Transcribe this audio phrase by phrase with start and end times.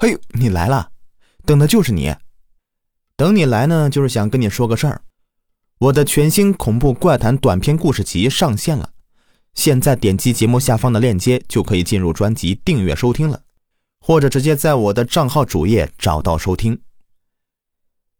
[0.00, 0.90] 嘿，你来了，
[1.44, 2.14] 等的就是你。
[3.16, 5.02] 等你来呢，就是想跟你说个事儿。
[5.80, 8.90] 我的全新恐怖怪谈短篇故事集上线了，
[9.54, 13.42] 现在点击节目下方的链接就可以进入专辑订阅收听了，
[13.98, 16.80] 或者直接在我的账号主页找到收听。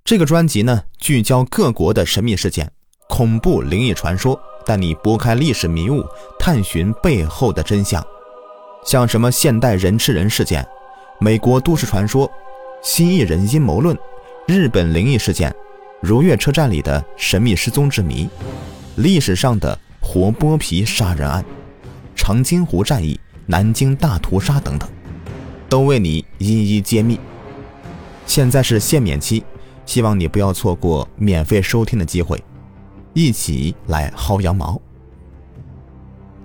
[0.02, 2.68] 这个专辑呢，聚焦各国的神秘事件、
[3.08, 6.04] 恐怖灵异传说，带你拨开历史迷雾，
[6.40, 8.04] 探寻背后的真相。
[8.84, 10.68] 像什么现代人吃人事件。
[11.20, 12.30] 美国都市传说、
[12.80, 13.98] 蜥蜴人阴谋论、
[14.46, 15.52] 日本灵异事件、
[16.00, 18.28] 如月车站里的神秘失踪之谜、
[18.94, 21.44] 历史上的活剥皮杀人案、
[22.14, 24.88] 长津湖战役、南京大屠杀等等，
[25.68, 27.18] 都为你一一揭秘。
[28.24, 29.42] 现在是限免期，
[29.86, 32.40] 希望你不要错过免费收听的机会，
[33.12, 34.80] 一起来薅羊毛。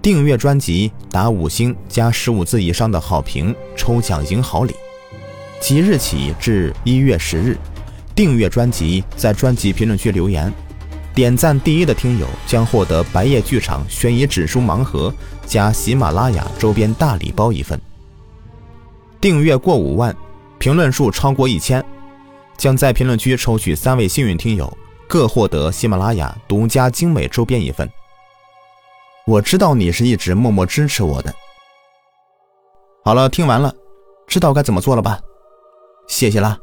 [0.04, 4.76] 订阅专辑打五星加十五字以上的好评，抽奖赢好礼。
[5.62, 7.58] 即日起至一月十日，
[8.14, 10.54] 订阅专辑在专辑评论区留言，
[11.16, 15.12] 点赞第一的听友将获得白夜剧场悬疑指数盲盒
[15.46, 17.80] 加喜马拉雅周边大礼包一份。
[19.22, 20.14] 订阅过五万，
[20.60, 21.82] 评论数超过一千，
[22.58, 24.78] 将在评论区抽取三位幸运听友，
[25.08, 27.90] 各获得喜马拉雅独家精美周边一份。
[29.26, 31.34] 我知道你是一直默默支持我的。
[33.06, 33.74] 好了，听完了，
[34.28, 35.20] 知道该怎么做了吧？
[36.10, 36.60] 谢谢啦。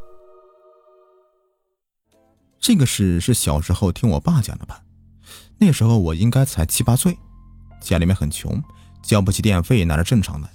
[2.59, 4.83] 这个事是小时候听我爸讲的吧？
[5.57, 7.17] 那时候我应该才七八岁，
[7.81, 8.63] 家里面很穷，
[9.03, 10.49] 交不起电费那是正常的。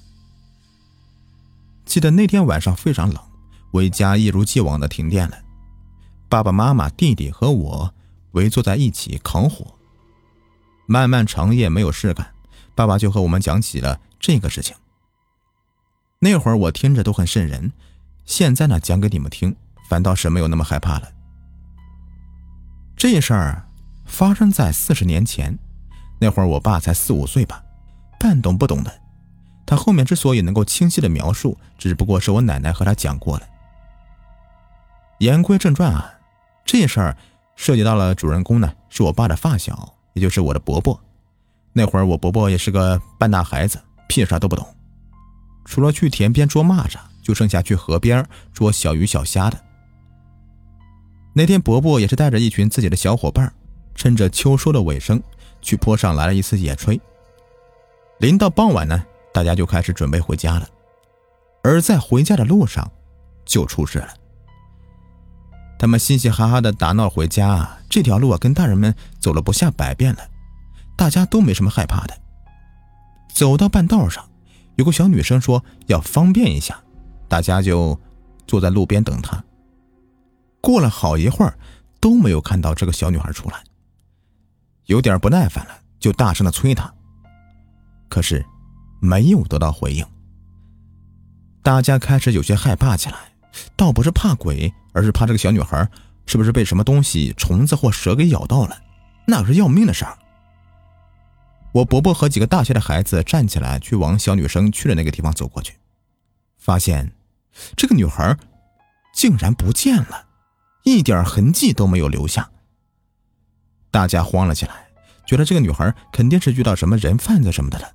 [1.85, 3.19] 记得那天晚上非常冷，
[3.71, 5.37] 我家一如既往的停电了，
[6.29, 7.91] 爸爸妈妈、弟弟和我
[8.33, 9.65] 围坐在一起烤火。
[10.85, 12.33] 漫漫长夜没有事干，
[12.75, 14.75] 爸爸就和我们讲起了这个事情。
[16.19, 17.71] 那会儿我听着都很瘆人，
[18.25, 19.55] 现在呢讲给你们听，
[19.89, 21.11] 反倒是没有那么害怕了。
[22.95, 23.67] 这事儿
[24.05, 25.57] 发生在四十年前，
[26.19, 27.63] 那会儿我爸才四五岁吧，
[28.19, 29.01] 半懂不懂的。
[29.65, 33.47] 他后面之所以能够清晰的描述，只不过是我奶奶和他讲过了。
[35.19, 36.13] 言归正传啊，
[36.63, 37.17] 这事儿
[37.55, 39.94] 涉及到了主人公呢，是我爸的发小。
[40.15, 40.99] 也就是我的伯伯，
[41.71, 44.65] 那会儿我伯伯也是个半大孩子，屁啥都不懂，
[45.65, 49.61] 除了去田边捉蚂蚱，就剩下去河边捉小鱼小虾的。
[51.33, 53.53] 那天伯伯也是带着一群自己的小伙伴，
[53.93, 55.21] 趁着秋收的尾声，
[55.61, 56.99] 去坡上来了一次野炊。
[58.19, 60.67] 临到傍晚呢，大家就开始准备回家了，
[61.61, 62.89] 而在回家的路上，
[63.43, 64.13] 就出事了。
[65.77, 70.19] 他们嘻嘻哈哈的打闹回家，这条路啊，跟大人们走了不下百遍了，
[70.95, 72.17] 大家都没什么害怕的。
[73.33, 74.25] 走到半道上，
[74.75, 76.81] 有个小女生说要方便一下，
[77.27, 77.99] 大家就
[78.47, 79.43] 坐在路边等她。
[80.61, 81.57] 过了好一会儿，
[81.99, 83.61] 都没有看到这个小女孩出来，
[84.85, 86.91] 有点不耐烦了，就大声的催她，
[88.07, 88.45] 可是
[89.01, 90.05] 没有得到回应。
[91.61, 93.17] 大家开始有些害怕起来，
[93.75, 94.73] 倒不是怕鬼。
[94.95, 95.87] 而是怕这个小女孩
[96.25, 98.75] 是不是被什么东西、虫子或蛇给咬到了？
[99.27, 100.17] 那可是要命的事儿。
[101.73, 105.73] 我伯伯和几个大些的孩子站起来，去往小女生去的那个地方走过去，
[106.57, 107.11] 发现
[107.75, 108.37] 这个女孩
[109.13, 110.25] 竟然不见了，
[110.83, 112.49] 一点痕迹都没有留下。
[113.91, 114.87] 大家慌了起来，
[115.27, 117.91] 觉得这个女孩肯定是遇到什么人贩子什么的了，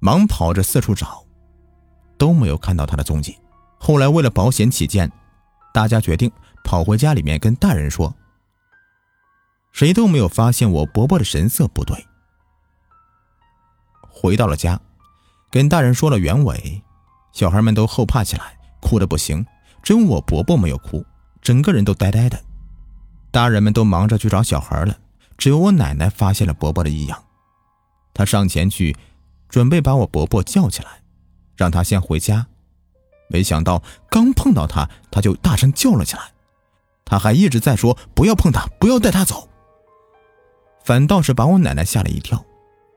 [0.00, 1.24] 忙跑着四处找，
[2.18, 3.38] 都没有看到她的踪迹。
[3.78, 5.10] 后来为了保险起见。
[5.72, 6.30] 大家决定
[6.64, 8.14] 跑回家里面跟大人说，
[9.72, 12.06] 谁都没有发现我伯伯的神色不对。
[14.08, 14.80] 回到了家，
[15.50, 16.82] 跟大人说了原委，
[17.32, 19.46] 小孩们都后怕起来，哭的不行，
[19.82, 21.04] 只有我伯伯没有哭，
[21.40, 22.40] 整个人都呆呆的。
[23.30, 24.98] 大人们都忙着去找小孩了，
[25.36, 27.22] 只有我奶奶发现了伯伯的异样，
[28.12, 28.96] 她上前去，
[29.48, 31.02] 准备把我伯伯叫起来，
[31.54, 32.46] 让他先回家。
[33.28, 36.22] 没想到刚碰到他，他就大声叫了起来。
[37.04, 39.48] 他还一直在说：“不要碰他，不要带他走。”
[40.84, 42.44] 反倒是把我奶奶吓了一跳，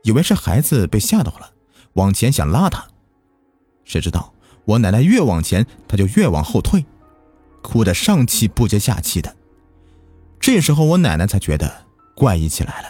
[0.04, 1.51] 以为是孩子被吓到了，
[1.94, 2.86] 往前想拉他。
[3.83, 4.33] 谁知道
[4.66, 6.86] 我奶奶越往前，他就越往后退，
[7.62, 9.36] 哭得上气不接下气的。
[10.39, 11.86] 这时候我奶奶才觉得
[12.16, 12.89] 怪异起来了。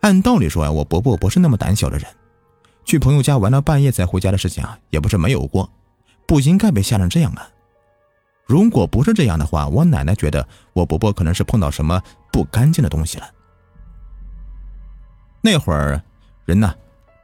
[0.00, 2.06] 按道理说呀，我伯伯不是那么胆小的人。
[2.92, 5.72] 去朋友家玩到半夜才回家的事情啊，也不是没有过，
[6.26, 7.48] 不应该被吓成这样啊！
[8.44, 13.26] 如果不是这样的话，我奶奶觉得我伯伯可能是碰到什么不干净的东西了。
[15.40, 16.02] 那会儿
[16.44, 16.74] 人呢，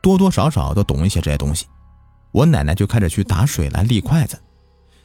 [0.01, 1.67] 多多少少都懂一些这些东西，
[2.33, 4.41] 我奶奶就开始去打水来立筷子，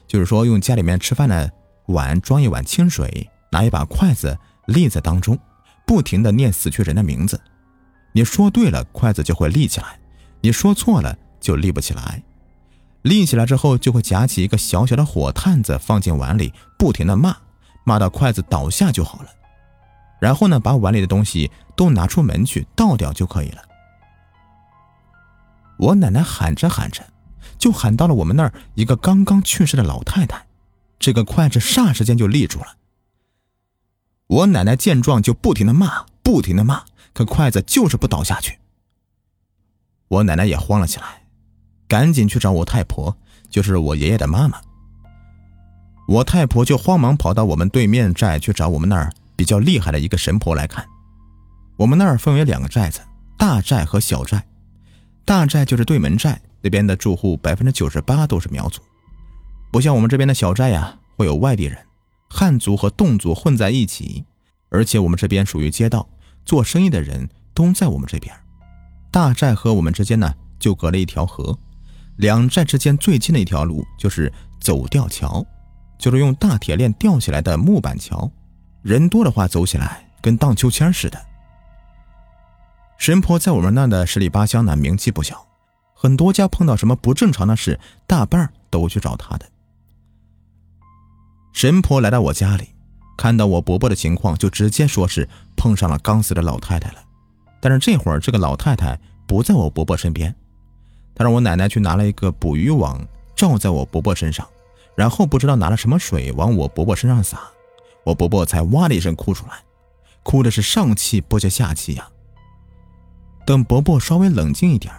[0.07, 1.51] 就是说用家里面吃饭的
[1.87, 5.37] 碗装一碗清水，拿一把筷子立在当中，
[5.85, 7.41] 不停的念死去人的名字。
[8.13, 9.87] 你说对了，筷子就会立起来；
[10.43, 12.21] 你说错了，就立不起来。
[13.01, 17.33] 立起来之后，就会夹起一个小小的火炭子放进碗里，不停的骂，
[17.85, 19.29] 骂到筷子倒下就好了。
[20.19, 23.61] 然后呢，把碗里的东西都拿出门去倒掉就可以了。
[25.77, 27.01] 我奶奶喊着喊着，
[27.57, 30.45] 就喊到了我们那儿一个刚刚去世的老太太，
[30.99, 32.75] 这个筷子霎时间就立住了。
[34.27, 36.83] 我奶奶见状就不停的骂，不停的骂。
[37.13, 38.57] 可筷子就是不倒下去，
[40.07, 41.23] 我奶奶也慌了起来，
[41.87, 43.15] 赶紧去找我太婆，
[43.49, 44.59] 就是我爷爷的妈妈。
[46.07, 50.85] 我太婆就慌忙跑到我们对面寨去找我们那儿比较厉害的一个神婆来看。
[51.77, 52.99] 我们那儿分为两个寨子，
[53.37, 54.43] 大寨和小寨。
[55.25, 58.81] 大寨就是对门寨那边的住户，百分之九十八都是苗族，
[59.71, 61.77] 不像我们这边的小寨呀，会有外地人，
[62.29, 64.25] 汉族和侗族混在一起，
[64.69, 66.07] 而且我们这边属于街道。
[66.45, 68.35] 做生意的人都在我们这边，
[69.13, 71.55] 大寨和我们之间呢就隔了一条河，
[72.15, 75.45] 两寨之间最近的一条路就是走吊桥，
[75.99, 78.31] 就是用大铁链吊起来的木板桥，
[78.81, 81.25] 人多的话走起来跟荡秋千似的。
[82.97, 85.45] 神婆在我们那的十里八乡呢名气不小，
[85.93, 89.45] 很多家碰到什么不正常的事，大半都去找她的。
[91.53, 92.69] 神婆来到我家里。
[93.15, 97.02] 看到我伯伯的情况，就直接说是碰上了刚死的老太太了。
[97.63, 100.35] 但是这会儿这个老太太不在我伯伯身边，
[101.15, 103.01] 他让我奶奶去拿了一个捕鱼网
[103.37, 104.45] 罩在我伯伯身上，
[104.97, 107.39] 然后不知道拿了什么水往我伯伯身上洒，
[108.03, 109.53] 我伯伯才哇的一声哭出来，
[110.23, 112.05] 哭的是上气不接下气呀。
[113.45, 114.93] 等伯伯稍微冷静一点，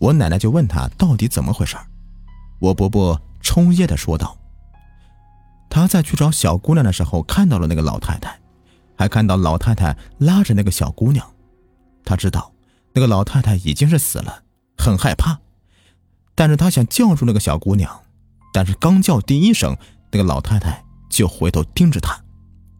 [0.00, 1.76] 我奶奶就问他到底怎么回事
[2.58, 4.36] 我伯伯抽噎的说道。
[5.70, 8.36] 他在去找小姑娘的时候，看到了那个老太太，
[8.98, 11.24] 还看到老太太拉着那个小姑娘。
[12.04, 12.52] 他知道
[12.92, 14.44] 那个老太太已经是死了，
[14.76, 15.40] 很害怕，
[16.34, 18.02] 但是他想叫住那个小姑娘，
[18.52, 19.76] 但是刚叫第一声，
[20.10, 22.22] 那个老太太就回头盯着他，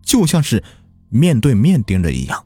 [0.03, 0.63] 就像是
[1.09, 2.45] 面对面盯着一样，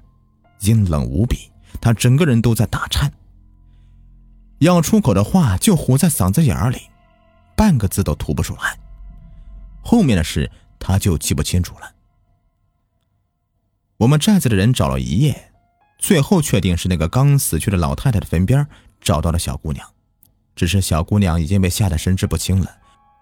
[0.60, 1.50] 阴冷无比。
[1.78, 3.12] 他整个人都在打颤，
[4.58, 6.78] 要出口的话就糊在嗓子眼里，
[7.54, 8.78] 半个字都吐不出来。
[9.82, 11.92] 后面的事他就记不清楚了。
[13.98, 15.52] 我们寨子的人找了一夜，
[16.06, 18.64] 最后确定是那个刚死去的老太太的坟边
[19.00, 19.84] 找到了小姑娘，
[20.54, 22.70] 只是小姑娘已经被吓得神志不清了，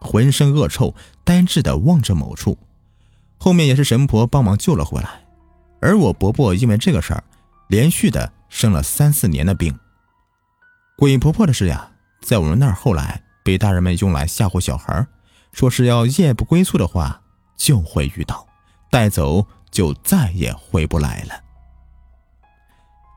[0.02, 0.94] 浑身恶臭，
[1.24, 2.58] 呆滞的望着某处。
[3.38, 5.08] 后面也是神婆帮忙救了回来，
[5.80, 7.24] 而我伯伯因为这个事儿，
[7.68, 9.74] 连续的生了三四年的病。
[10.98, 11.90] 鬼婆婆的事呀，
[12.20, 15.06] 在我们那儿后来被大人们用来吓唬小孩
[15.52, 17.22] 说是要夜不归宿的话，
[17.56, 18.46] 就会遇到，
[18.90, 21.40] 带走就再也回不来了。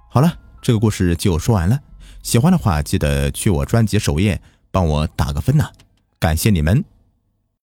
[0.09, 1.80] 好了，这个故事就说完了。
[2.24, 5.69] 喜欢的话，记得去我专辑首页帮我打个分呐，
[6.18, 6.83] 感谢你们。